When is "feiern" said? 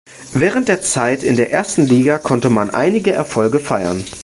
3.59-4.03